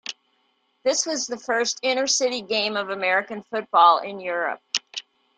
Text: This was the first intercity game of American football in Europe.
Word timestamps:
This 0.83 1.05
was 1.05 1.27
the 1.27 1.37
first 1.37 1.83
intercity 1.83 2.49
game 2.49 2.75
of 2.75 2.89
American 2.89 3.43
football 3.43 3.99
in 3.99 4.19
Europe. 4.19 4.63